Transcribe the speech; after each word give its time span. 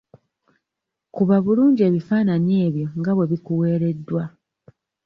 Kuba 1.15 1.35
bulungi 1.45 1.81
ebifaananyi 1.89 2.55
ebyo 2.67 2.87
nga 2.99 3.11
bwe 3.15 3.29
bikuweereddwa. 3.31 4.23